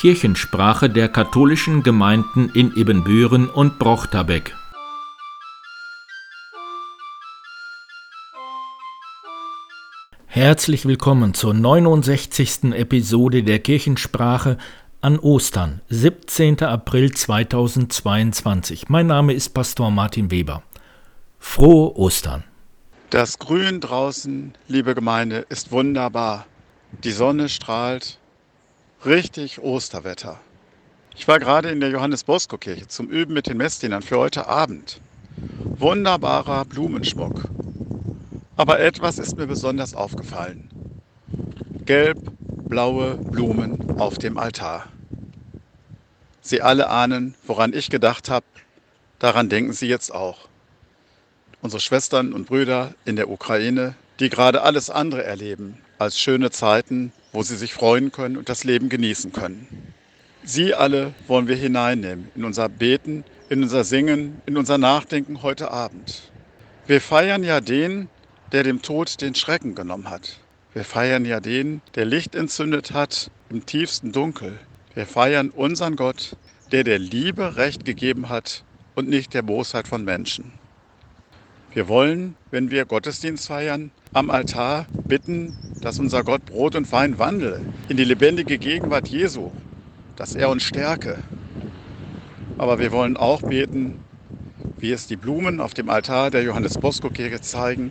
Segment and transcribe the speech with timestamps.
[0.00, 4.56] Kirchensprache der katholischen Gemeinden in Ebenbüren und Brochterbeck.
[10.24, 12.72] Herzlich willkommen zur 69.
[12.72, 14.56] Episode der Kirchensprache
[15.02, 16.62] an Ostern, 17.
[16.62, 18.88] April 2022.
[18.88, 20.62] Mein Name ist Pastor Martin Weber.
[21.38, 22.44] Frohe Ostern.
[23.10, 26.46] Das Grün draußen, liebe Gemeinde, ist wunderbar.
[27.04, 28.19] Die Sonne strahlt.
[29.06, 30.38] Richtig Osterwetter.
[31.16, 34.46] Ich war gerade in der Johannes Bosco Kirche zum Üben mit den Messdienern für heute
[34.46, 35.00] Abend.
[35.78, 37.48] Wunderbarer Blumenschmuck.
[38.56, 40.68] Aber etwas ist mir besonders aufgefallen.
[41.86, 44.84] Gelb-blaue Blumen auf dem Altar.
[46.42, 48.44] Sie alle ahnen, woran ich gedacht habe,
[49.18, 50.46] daran denken Sie jetzt auch.
[51.62, 57.12] Unsere Schwestern und Brüder in der Ukraine, die gerade alles andere erleben als schöne Zeiten,
[57.30, 59.92] wo sie sich freuen können und das Leben genießen können.
[60.42, 65.70] Sie alle wollen wir hineinnehmen in unser Beten, in unser Singen, in unser Nachdenken heute
[65.70, 66.32] Abend.
[66.86, 68.08] Wir feiern ja den,
[68.50, 70.40] der dem Tod den Schrecken genommen hat.
[70.72, 74.58] Wir feiern ja den, der Licht entzündet hat im tiefsten Dunkel.
[74.94, 76.34] Wir feiern unseren Gott,
[76.72, 78.64] der der Liebe Recht gegeben hat
[78.94, 80.52] und nicht der Bosheit von Menschen.
[81.74, 87.18] Wir wollen, wenn wir Gottesdienst feiern, am Altar bitten, dass unser Gott Brot und Wein
[87.18, 89.50] wandle in die lebendige Gegenwart Jesu,
[90.16, 91.18] dass er uns stärke.
[92.58, 93.98] Aber wir wollen auch beten,
[94.78, 97.90] wie es die Blumen auf dem Altar der Johannes Bosco Kirche zeigen,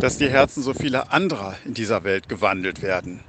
[0.00, 3.20] dass die Herzen so vieler anderer in dieser Welt gewandelt werden.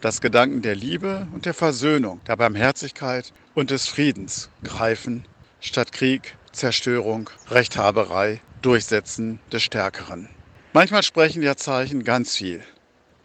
[0.00, 5.24] Dass Gedanken der Liebe und der Versöhnung, der Barmherzigkeit und des Friedens greifen,
[5.60, 10.28] statt Krieg, Zerstörung, Rechthaberei, Durchsetzen des Stärkeren.
[10.72, 12.62] Manchmal sprechen ja Zeichen ganz viel.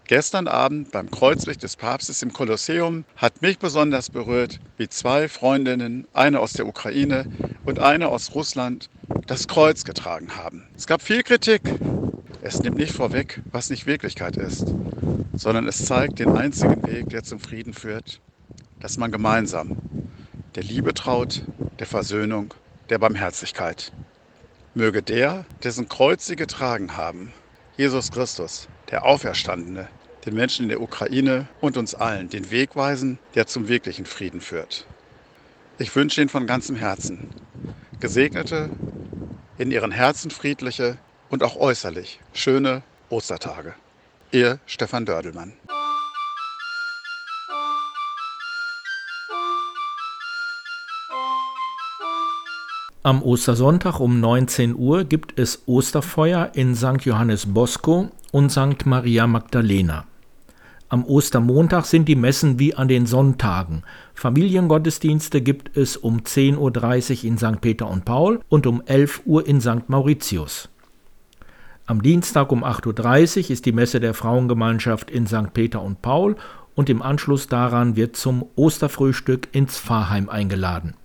[0.05, 6.07] Gestern Abend beim Kreuzlicht des Papstes im Kolosseum hat mich besonders berührt, wie zwei Freundinnen,
[6.11, 7.25] eine aus der Ukraine
[7.63, 8.89] und eine aus Russland,
[9.27, 10.67] das Kreuz getragen haben.
[10.75, 11.61] Es gab viel Kritik.
[12.41, 14.73] Es nimmt nicht vorweg, was nicht Wirklichkeit ist,
[15.33, 18.19] sondern es zeigt den einzigen Weg, der zum Frieden führt,
[18.81, 19.77] dass man gemeinsam
[20.55, 21.43] der Liebe traut,
[21.79, 22.53] der Versöhnung,
[22.89, 23.93] der Barmherzigkeit.
[24.75, 27.31] Möge der, dessen Kreuz sie getragen haben,
[27.75, 29.89] Jesus Christus, der Auferstandene,
[30.25, 34.41] den Menschen in der Ukraine und uns allen den Weg weisen, der zum wirklichen Frieden
[34.41, 34.85] führt.
[35.79, 37.23] Ich wünsche Ihnen von ganzem Herzen
[37.99, 38.69] gesegnete,
[39.57, 40.97] in Ihren Herzen friedliche
[41.29, 43.73] und auch äußerlich schöne Ostertage.
[44.31, 45.53] Ihr Stefan Dördelmann.
[53.05, 57.01] Am Ostersonntag um 19 Uhr gibt es Osterfeuer in St.
[57.01, 58.85] Johannes Bosco und St.
[58.85, 60.05] Maria Magdalena.
[60.87, 63.83] Am Ostermontag sind die Messen wie an den Sonntagen.
[64.13, 67.59] Familiengottesdienste gibt es um 10.30 Uhr in St.
[67.59, 69.89] Peter und Paul und um 11 Uhr in St.
[69.89, 70.69] Mauritius.
[71.85, 75.51] Am Dienstag um 8.30 Uhr ist die Messe der Frauengemeinschaft in St.
[75.53, 76.37] Peter und Paul
[76.73, 80.95] und im Anschluss daran wird zum Osterfrühstück ins Pfarrheim eingeladen.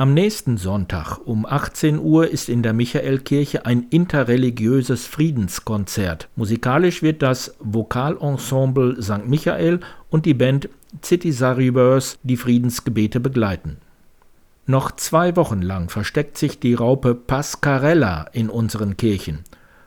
[0.00, 6.28] Am nächsten Sonntag um 18 Uhr ist in der Michaelkirche ein interreligiöses Friedenskonzert.
[6.36, 9.26] Musikalisch wird das Vokalensemble St.
[9.26, 10.68] Michael und die Band
[11.04, 13.78] City Saribers die Friedensgebete begleiten.
[14.66, 19.40] Noch zwei Wochen lang versteckt sich die Raupe Pascarella in unseren Kirchen.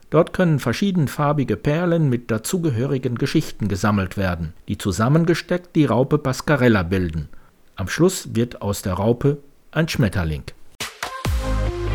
[0.10, 7.30] Dort können verschiedenfarbige Perlen mit dazugehörigen Geschichten gesammelt werden, die zusammengesteckt die Raupe Pascarella bilden.
[7.78, 9.38] Am Schluss wird aus der Raupe
[9.72, 10.44] ein Schmetterling.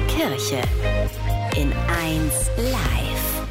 [0.08, 0.62] Kirche
[1.56, 3.46] in 1 Live.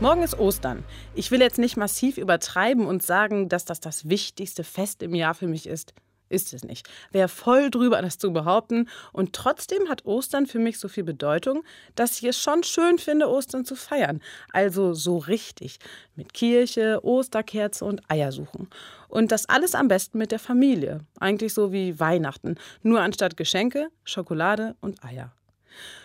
[0.00, 0.82] Morgen ist Ostern.
[1.14, 5.34] Ich will jetzt nicht massiv übertreiben und sagen, dass das das wichtigste Fest im Jahr
[5.34, 5.94] für mich ist.
[6.30, 6.88] Ist es nicht.
[7.12, 8.88] Wäre voll drüber, das zu behaupten.
[9.12, 11.62] Und trotzdem hat Ostern für mich so viel Bedeutung,
[11.94, 14.22] dass ich es schon schön finde, Ostern zu feiern.
[14.52, 15.78] Also so richtig.
[16.16, 18.68] Mit Kirche, Osterkerze und Eiersuchen.
[19.08, 21.00] Und das alles am besten mit der Familie.
[21.20, 22.56] Eigentlich so wie Weihnachten.
[22.82, 25.32] Nur anstatt Geschenke, Schokolade und Eier.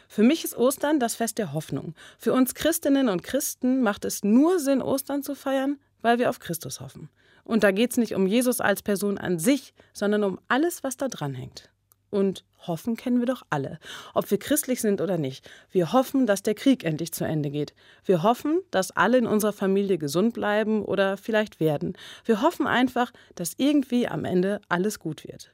[0.08, 1.94] Für mich ist Ostern das Fest der Hoffnung.
[2.18, 6.40] Für uns Christinnen und Christen macht es nur Sinn, Ostern zu feiern, weil wir auf
[6.40, 7.10] Christus hoffen.
[7.44, 10.98] Und da geht es nicht um Jesus als Person an sich, sondern um alles, was
[10.98, 11.70] da dran hängt.
[12.10, 13.80] Und hoffen kennen wir doch alle,
[14.14, 15.50] ob wir christlich sind oder nicht.
[15.72, 17.74] Wir hoffen, dass der Krieg endlich zu Ende geht.
[18.04, 21.94] Wir hoffen, dass alle in unserer Familie gesund bleiben oder vielleicht werden.
[22.26, 25.54] Wir hoffen einfach, dass irgendwie am Ende alles gut wird.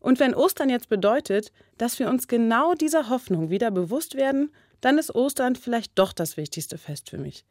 [0.00, 4.98] Und wenn Ostern jetzt bedeutet, dass wir uns genau dieser Hoffnung wieder bewusst werden, dann
[4.98, 7.44] ist Ostern vielleicht doch das wichtigste Fest für mich.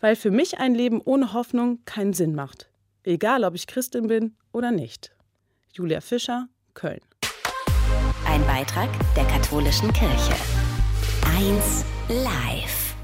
[0.00, 2.68] Weil für mich ein Leben ohne Hoffnung keinen Sinn macht.
[3.04, 5.14] Egal, ob ich Christin bin oder nicht.
[5.72, 7.00] Julia Fischer, Köln.
[8.26, 10.34] Ein Beitrag der katholischen Kirche.
[11.36, 12.94] 1 Live.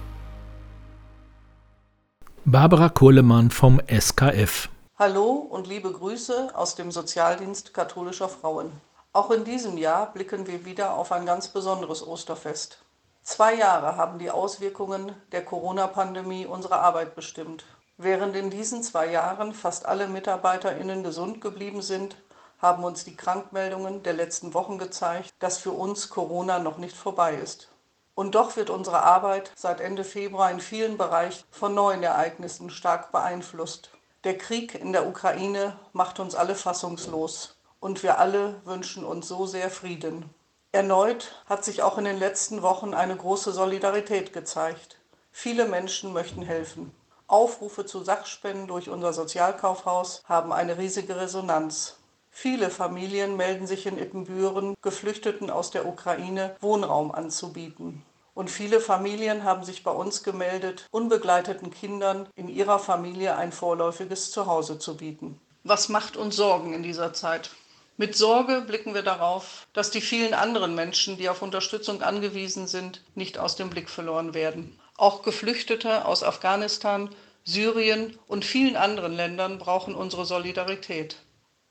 [2.44, 4.68] Barbara Kohlemann vom SKF.
[4.98, 8.72] Hallo und liebe Grüße aus dem Sozialdienst katholischer Frauen.
[9.12, 12.84] Auch in diesem Jahr blicken wir wieder auf ein ganz besonderes Osterfest.
[13.22, 17.64] Zwei Jahre haben die Auswirkungen der Corona-Pandemie unsere Arbeit bestimmt.
[17.96, 22.16] Während in diesen zwei Jahren fast alle MitarbeiterInnen gesund geblieben sind,
[22.58, 27.34] haben uns die Krankmeldungen der letzten Wochen gezeigt, dass für uns Corona noch nicht vorbei
[27.34, 27.68] ist.
[28.16, 33.12] Und doch wird unsere Arbeit seit Ende Februar in vielen Bereichen von neuen Ereignissen stark
[33.12, 33.90] beeinflusst.
[34.24, 39.46] Der Krieg in der Ukraine macht uns alle fassungslos und wir alle wünschen uns so
[39.46, 40.30] sehr Frieden.
[40.72, 44.96] Erneut hat sich auch in den letzten Wochen eine große Solidarität gezeigt.
[45.30, 46.92] Viele Menschen möchten helfen.
[47.34, 51.96] Aufrufe zu Sachspenden durch unser Sozialkaufhaus haben eine riesige Resonanz.
[52.30, 58.04] Viele Familien melden sich in Ippenbüren, Geflüchteten aus der Ukraine Wohnraum anzubieten.
[58.34, 64.30] Und viele Familien haben sich bei uns gemeldet, unbegleiteten Kindern in ihrer Familie ein vorläufiges
[64.30, 65.40] Zuhause zu bieten.
[65.64, 67.50] Was macht uns Sorgen in dieser Zeit?
[67.96, 73.02] Mit Sorge blicken wir darauf, dass die vielen anderen Menschen, die auf Unterstützung angewiesen sind,
[73.16, 74.78] nicht aus dem Blick verloren werden.
[74.96, 77.10] Auch Geflüchtete aus Afghanistan,
[77.42, 81.16] Syrien und vielen anderen Ländern brauchen unsere Solidarität.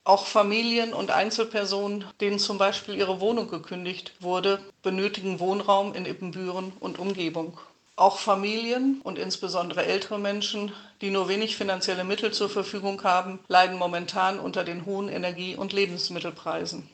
[0.04, 6.74] Auch Familien und Einzelpersonen, denen zum Beispiel ihre Wohnung gekündigt wurde, benötigen Wohnraum in Ippenbüren
[6.81, 7.58] und Umgebung.
[7.96, 13.78] Auch Familien und insbesondere ältere Menschen, die nur wenig finanzielle Mittel zur Verfügung haben, leiden
[13.78, 16.90] momentan unter den hohen Energie- und Lebensmittelpreisen.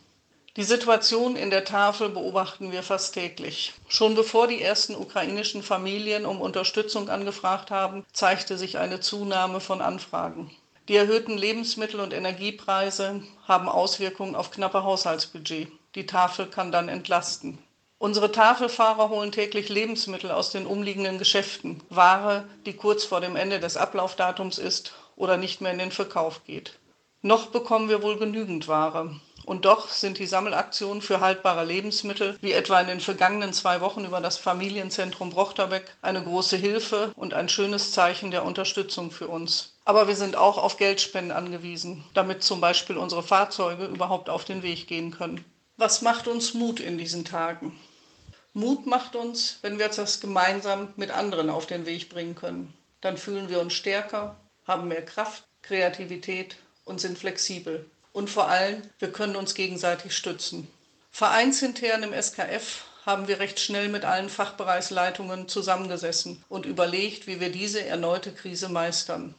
[0.59, 3.73] Die Situation in der Tafel beobachten wir fast täglich.
[3.87, 9.79] Schon bevor die ersten ukrainischen Familien um Unterstützung angefragt haben, zeigte sich eine Zunahme von
[9.79, 10.51] Anfragen.
[10.89, 15.71] Die erhöhten Lebensmittel- und Energiepreise haben Auswirkungen auf knappe Haushaltsbudget.
[15.95, 17.59] Die Tafel kann dann entlasten.
[17.97, 23.61] Unsere Tafelfahrer holen täglich Lebensmittel aus den umliegenden Geschäften, Ware, die kurz vor dem Ende
[23.61, 26.77] des Ablaufdatums ist oder nicht mehr in den Verkauf geht.
[27.21, 29.15] Noch bekommen wir wohl genügend Ware.
[29.45, 34.05] Und doch sind die Sammelaktionen für haltbare Lebensmittel, wie etwa in den vergangenen zwei Wochen
[34.05, 39.73] über das Familienzentrum Brochterbeck, eine große Hilfe und ein schönes Zeichen der Unterstützung für uns.
[39.85, 44.61] Aber wir sind auch auf Geldspenden angewiesen, damit zum Beispiel unsere Fahrzeuge überhaupt auf den
[44.61, 45.43] Weg gehen können.
[45.77, 47.79] Was macht uns Mut in diesen Tagen?
[48.53, 52.73] Mut macht uns, wenn wir das gemeinsam mit anderen auf den Weg bringen können.
[53.01, 57.89] Dann fühlen wir uns stärker, haben mehr Kraft, Kreativität und sind flexibel.
[58.19, 60.67] Und vor allem, wir können uns gegenseitig stützen.
[61.09, 67.49] Vereinsintern im SKF haben wir recht schnell mit allen Fachbereichsleitungen zusammengesessen und überlegt, wie wir
[67.49, 69.35] diese erneute Krise meistern.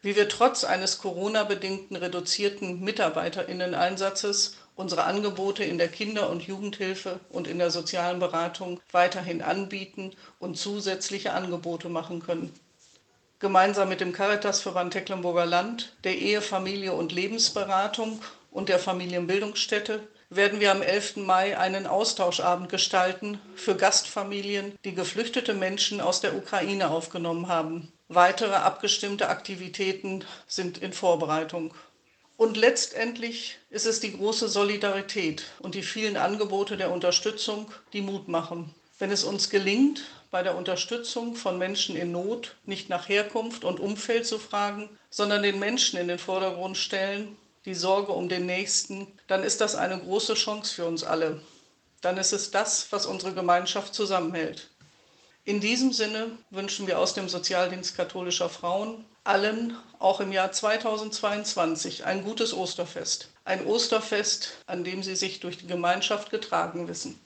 [0.00, 7.46] Wie wir trotz eines Corona-bedingten reduzierten Mitarbeiterinnen-Einsatzes unsere Angebote in der Kinder- und Jugendhilfe und
[7.46, 12.58] in der sozialen Beratung weiterhin anbieten und zusätzliche Angebote machen können
[13.42, 18.22] gemeinsam mit dem Caritasverband Tecklenburger Land, der Ehe, Familie und Lebensberatung
[18.52, 20.00] und der Familienbildungsstätte
[20.30, 21.16] werden wir am 11.
[21.16, 27.92] Mai einen Austauschabend gestalten für Gastfamilien, die geflüchtete Menschen aus der Ukraine aufgenommen haben.
[28.08, 31.74] Weitere abgestimmte Aktivitäten sind in Vorbereitung.
[32.36, 38.28] Und letztendlich ist es die große Solidarität und die vielen Angebote der Unterstützung, die Mut
[38.28, 38.72] machen.
[39.00, 43.78] Wenn es uns gelingt, bei der Unterstützung von Menschen in Not nicht nach Herkunft und
[43.78, 47.36] Umfeld zu fragen, sondern den Menschen in den Vordergrund stellen,
[47.66, 51.42] die Sorge um den Nächsten, dann ist das eine große Chance für uns alle.
[52.00, 54.70] Dann ist es das, was unsere Gemeinschaft zusammenhält.
[55.44, 62.06] In diesem Sinne wünschen wir aus dem Sozialdienst katholischer Frauen allen auch im Jahr 2022
[62.06, 63.28] ein gutes Osterfest.
[63.44, 67.20] Ein Osterfest, an dem sie sich durch die Gemeinschaft getragen wissen.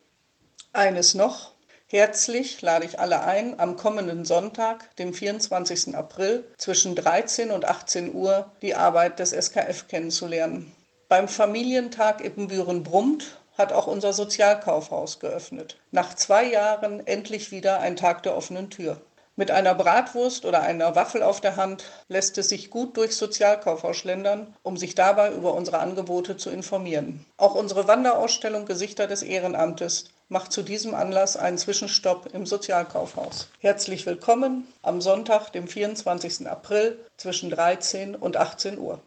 [0.73, 1.53] Eines noch,
[1.89, 5.95] Herzlich lade ich alle ein, am kommenden Sonntag, dem 24.
[5.95, 10.73] April, zwischen 13 und 18 Uhr die Arbeit des SKF kennenzulernen.
[11.09, 15.77] Beim Familientag Ippenbüren brummt hat auch unser Sozialkaufhaus geöffnet.
[15.93, 19.01] Nach zwei Jahren endlich wieder ein Tag der offenen Tür.
[19.37, 23.97] Mit einer Bratwurst oder einer Waffel auf der Hand lässt es sich gut durchs Sozialkaufhaus
[23.97, 27.25] schlendern, um sich dabei über unsere Angebote zu informieren.
[27.37, 33.49] Auch unsere Wanderausstellung Gesichter des Ehrenamtes macht zu diesem Anlass einen Zwischenstopp im Sozialkaufhaus.
[33.61, 36.49] Herzlich willkommen am Sonntag, dem 24.
[36.49, 39.01] April zwischen 13 und 18 Uhr.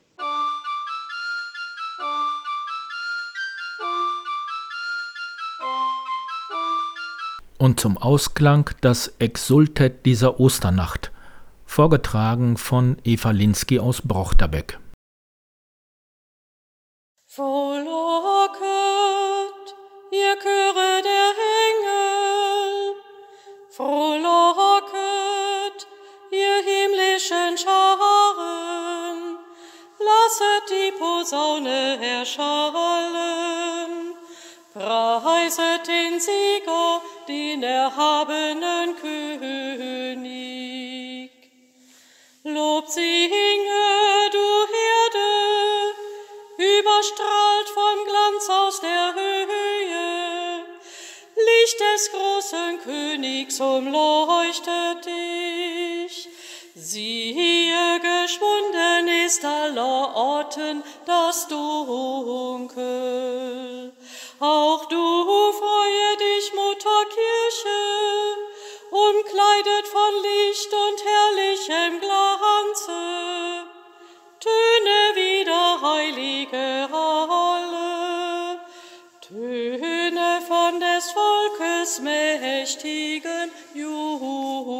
[7.58, 11.12] Und zum Ausklang das Exultet dieser Osternacht,
[11.66, 14.80] vorgetragen von Eva Linsky aus Brochterbeck.
[31.20, 33.92] Posaune erschallen,
[34.74, 40.30] preiset den Sieger, den erhabenen König.
[42.44, 45.94] Lob singe, du Herde,
[46.58, 50.64] überstrahlt vom Glanz aus der Höhe.
[51.36, 56.30] Licht des großen Königs umleuchtet dich.
[56.82, 62.80] Siehe, geschwunden ist aller Orten das Dunkel.
[64.40, 67.82] Auch du freue dich, Mutter Kirche,
[68.92, 73.66] umkleidet von Licht und herrlichem Glanze.
[74.40, 78.62] Töne wieder, heilige alle,
[79.20, 84.80] Töne von des Volkes mächtigen Jubel.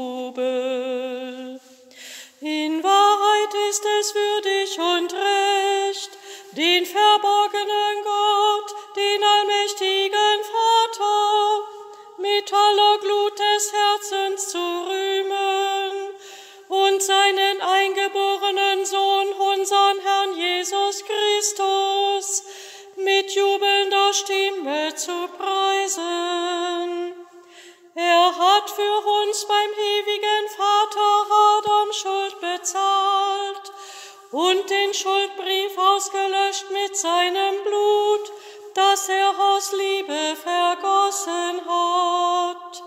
[3.69, 5.13] Ist es würdig und
[34.59, 38.31] und den Schuldbrief ausgelöscht mit seinem Blut,
[38.73, 42.83] das er aus Liebe vergossen hat.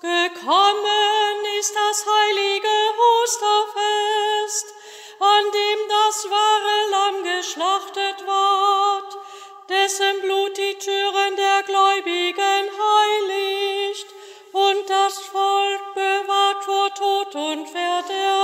[0.00, 2.76] Gekommen ist das heilige
[3.22, 4.74] Osterfest,
[5.20, 9.16] an dem das wahre Lamm geschlachtet ward,
[9.68, 14.06] dessen Blut die Türen der Gläubigen heiligt
[14.52, 18.39] und das Volk bewahrt vor Tod und Verderben.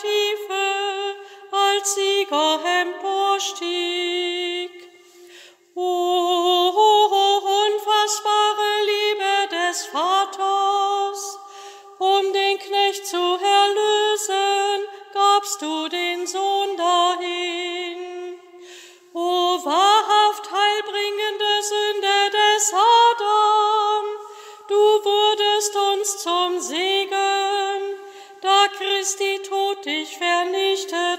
[0.00, 0.53] Tiefe
[29.84, 31.13] dich vernichtet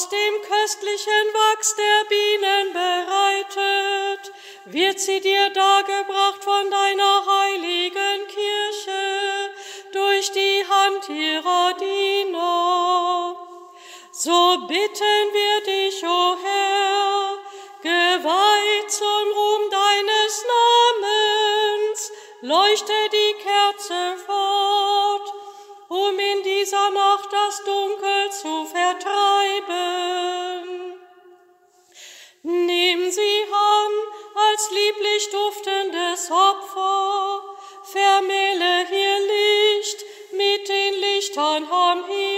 [0.00, 4.32] Aus dem köstlichen Wachs der Bienen bereitet,
[4.64, 9.50] wird sie dir dargebracht von deiner heiligen Kirche
[9.92, 13.36] durch die Hand ihrer Diener.
[14.10, 15.49] So bitten wir
[36.30, 37.42] Opfer,
[37.82, 42.29] vermähle ihr Licht mit den Lichtern am Himmel.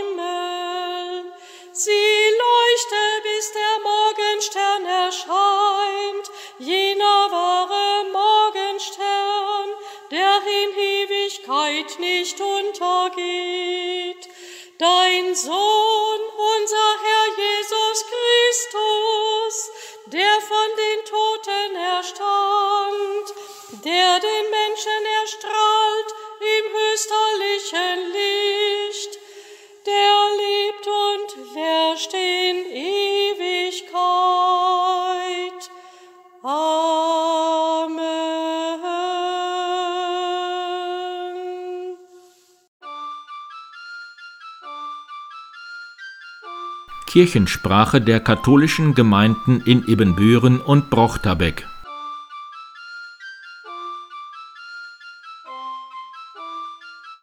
[47.13, 51.67] Kirchensprache der katholischen Gemeinden in Ibbenbüren und Brochterbeck.